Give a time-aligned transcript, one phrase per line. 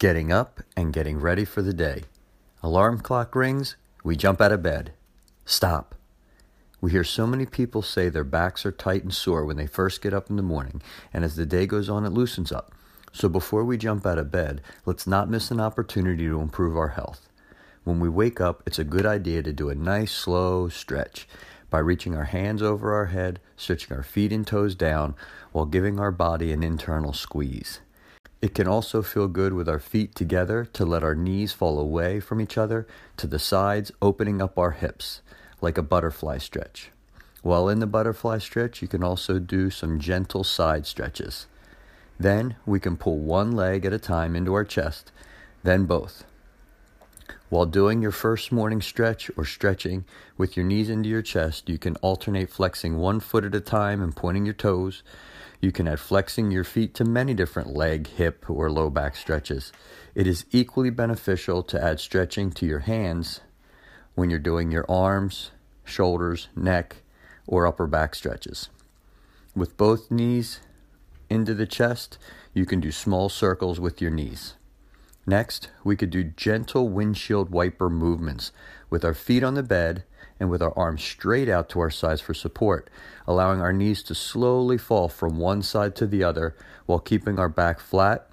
[0.00, 2.04] Getting up and getting ready for the day.
[2.62, 4.94] Alarm clock rings, we jump out of bed.
[5.44, 5.94] Stop.
[6.80, 10.00] We hear so many people say their backs are tight and sore when they first
[10.00, 10.80] get up in the morning,
[11.12, 12.72] and as the day goes on, it loosens up.
[13.12, 16.88] So before we jump out of bed, let's not miss an opportunity to improve our
[16.88, 17.28] health.
[17.84, 21.28] When we wake up, it's a good idea to do a nice slow stretch
[21.68, 25.14] by reaching our hands over our head, stretching our feet and toes down,
[25.52, 27.80] while giving our body an internal squeeze.
[28.42, 32.20] It can also feel good with our feet together to let our knees fall away
[32.20, 32.86] from each other
[33.18, 35.20] to the sides, opening up our hips
[35.60, 36.90] like a butterfly stretch.
[37.42, 41.46] While in the butterfly stretch, you can also do some gentle side stretches.
[42.18, 45.12] Then we can pull one leg at a time into our chest,
[45.62, 46.24] then both.
[47.50, 50.04] While doing your first morning stretch or stretching
[50.38, 54.02] with your knees into your chest, you can alternate flexing one foot at a time
[54.02, 55.02] and pointing your toes
[55.60, 59.72] you can add flexing your feet to many different leg, hip, or low back stretches.
[60.14, 63.40] It is equally beneficial to add stretching to your hands
[64.14, 65.50] when you're doing your arms,
[65.84, 67.02] shoulders, neck,
[67.46, 68.70] or upper back stretches.
[69.54, 70.60] With both knees
[71.28, 72.16] into the chest,
[72.54, 74.54] you can do small circles with your knees.
[75.26, 78.52] Next, we could do gentle windshield wiper movements
[78.88, 80.04] with our feet on the bed
[80.40, 82.88] and with our arms straight out to our sides for support,
[83.26, 87.48] allowing our knees to slowly fall from one side to the other while keeping our
[87.48, 88.28] back flat.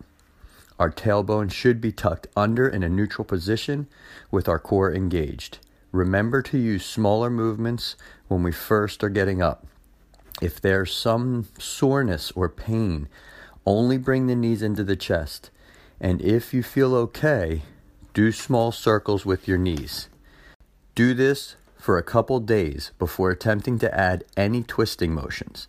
[0.79, 3.87] Our tailbone should be tucked under in a neutral position
[4.31, 5.59] with our core engaged.
[5.91, 7.95] Remember to use smaller movements
[8.27, 9.65] when we first are getting up.
[10.41, 13.09] If there's some soreness or pain,
[13.65, 15.49] only bring the knees into the chest.
[15.99, 17.63] And if you feel okay,
[18.13, 20.09] do small circles with your knees.
[20.95, 25.67] Do this for a couple days before attempting to add any twisting motions.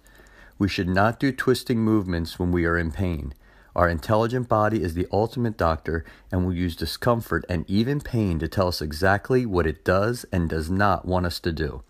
[0.59, 3.33] We should not do twisting movements when we are in pain.
[3.77, 8.49] Our intelligent body is the ultimate doctor and will use discomfort and even pain to
[8.49, 11.83] tell us exactly what it does and does not want us to do.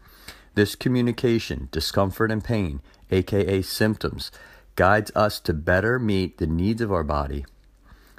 [0.55, 4.31] This communication, discomfort and pain, aka symptoms,
[4.77, 7.47] guides us to better meet the needs of our body.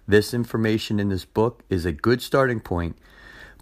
[0.10, 2.98] This information in this book is a good starting point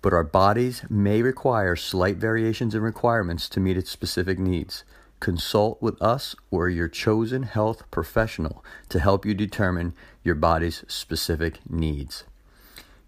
[0.01, 4.85] but our bodies may require slight variations in requirements to meet its specific needs.
[5.19, 9.93] Consult with us or your chosen health professional to help you determine
[10.23, 12.23] your body's specific needs.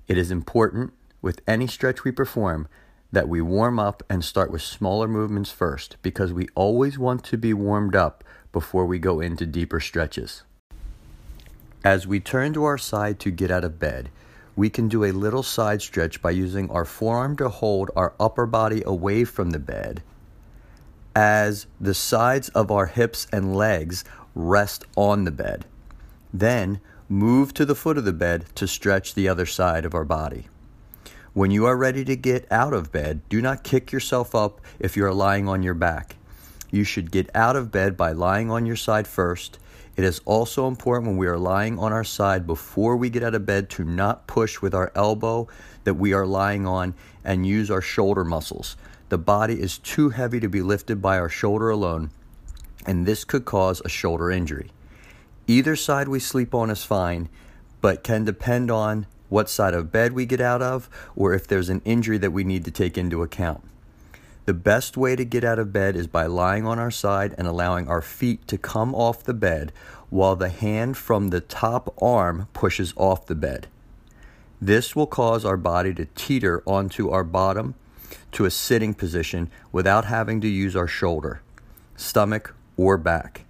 [0.09, 0.91] It is important
[1.21, 2.67] with any stretch we perform
[3.13, 7.37] that we warm up and start with smaller movements first because we always want to
[7.37, 10.43] be warmed up before we go into deeper stretches.
[11.83, 14.09] As we turn to our side to get out of bed,
[14.55, 18.45] we can do a little side stretch by using our forearm to hold our upper
[18.45, 20.03] body away from the bed
[21.15, 24.03] as the sides of our hips and legs
[24.35, 25.65] rest on the bed.
[26.33, 30.05] Then move to the foot of the bed to stretch the other side of our
[30.05, 30.47] body.
[31.33, 34.97] When you are ready to get out of bed, do not kick yourself up if
[34.97, 36.17] you are lying on your back.
[36.71, 39.57] You should get out of bed by lying on your side first
[39.99, 43.35] it is also important when we are lying on our side before we get out
[43.35, 45.45] of bed to not push with our elbow
[45.83, 48.77] that we are lying on and use our shoulder muscles.
[49.09, 52.11] The body is too heavy to be lifted by our shoulder alone,
[52.85, 54.71] and this could cause a shoulder injury.
[55.47, 57.27] Either side we sleep on is fine,
[57.81, 61.67] but can depend on what side of bed we get out of or if there's
[61.67, 63.65] an injury that we need to take into account.
[64.49, 67.47] The best way to get out of bed is by lying on our side and
[67.47, 69.71] allowing our feet to come off the bed
[70.09, 73.67] while the hand from the top arm pushes off the bed.
[74.59, 77.75] This will cause our body to teeter onto our bottom
[78.31, 81.43] to a sitting position without having to use our shoulder,
[81.95, 83.45] stomach, or back.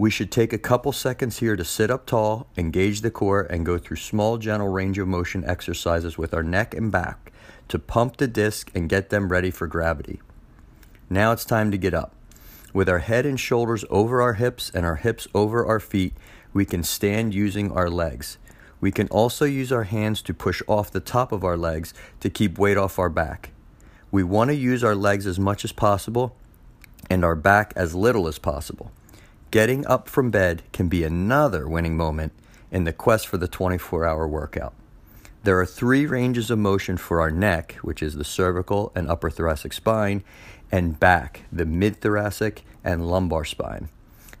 [0.00, 3.66] We should take a couple seconds here to sit up tall, engage the core, and
[3.66, 7.30] go through small, gentle range of motion exercises with our neck and back
[7.68, 10.18] to pump the disc and get them ready for gravity.
[11.10, 12.14] Now it's time to get up.
[12.72, 16.14] With our head and shoulders over our hips and our hips over our feet,
[16.54, 18.38] we can stand using our legs.
[18.80, 22.30] We can also use our hands to push off the top of our legs to
[22.30, 23.50] keep weight off our back.
[24.10, 26.34] We want to use our legs as much as possible
[27.10, 28.92] and our back as little as possible.
[29.50, 32.32] Getting up from bed can be another winning moment
[32.70, 34.74] in the quest for the 24 hour workout.
[35.42, 39.28] There are three ranges of motion for our neck, which is the cervical and upper
[39.28, 40.22] thoracic spine,
[40.70, 43.88] and back, the mid thoracic and lumbar spine,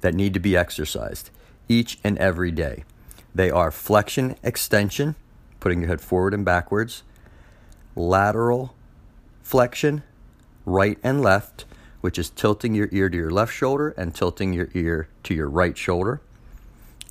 [0.00, 1.30] that need to be exercised
[1.68, 2.84] each and every day.
[3.34, 5.16] They are flexion extension,
[5.58, 7.02] putting your head forward and backwards,
[7.96, 8.74] lateral
[9.42, 10.04] flexion,
[10.64, 11.64] right and left,
[12.00, 15.48] which is tilting your ear to your left shoulder and tilting your ear to your
[15.48, 16.20] right shoulder,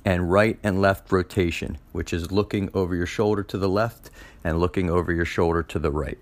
[0.04, 4.10] and right and left rotation, which is looking over your shoulder to the left
[4.42, 6.18] and looking over your shoulder to the right.